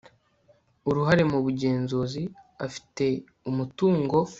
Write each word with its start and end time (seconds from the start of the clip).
uruhare 0.89 1.23
mu 1.31 1.39
bugenzuzi 1.45 2.23
afite 2.65 3.05
umutungo 3.49 4.17